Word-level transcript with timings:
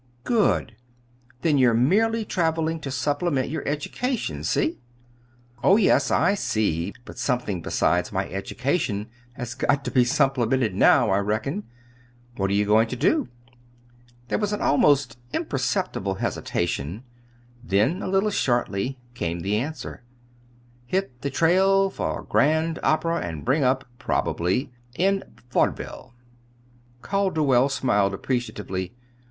"Good! 0.23 0.75
Then 1.43 1.59
you're 1.59 1.75
merely 1.75 2.25
travelling 2.25 2.79
to 2.79 2.89
supplement 2.89 3.49
your 3.49 3.61
education, 3.67 4.43
see?" 4.43 4.79
"Oh, 5.63 5.77
yes, 5.77 6.09
I 6.09 6.33
see. 6.33 6.91
But 7.05 7.19
something 7.19 7.61
besides 7.61 8.11
my 8.11 8.27
education 8.27 9.11
has 9.33 9.53
got 9.53 9.85
to 9.85 9.91
be 9.91 10.03
supplemented 10.03 10.73
now, 10.73 11.11
I 11.11 11.19
reckon." 11.19 11.65
"What 12.35 12.49
are 12.49 12.53
you 12.55 12.65
going 12.65 12.87
to 12.87 12.95
do?" 12.95 13.27
There 14.29 14.39
was 14.39 14.51
an 14.53 14.59
almost 14.59 15.19
imperceptible 15.33 16.15
hesitation; 16.15 17.03
then, 17.63 18.01
a 18.01 18.07
little 18.07 18.31
shortly, 18.31 18.97
came 19.13 19.41
the 19.41 19.57
answer: 19.57 20.01
"Hit 20.87 21.21
the 21.21 21.29
trail 21.29 21.91
for 21.91 22.23
Grand 22.23 22.79
Opera, 22.81 23.17
and 23.19 23.45
bring 23.45 23.63
up, 23.63 23.85
probably 23.99 24.71
in 24.95 25.23
vaudeville." 25.51 26.15
Calderwell 27.03 27.69
smiled 27.69 28.15
appreciatively. 28.15 28.95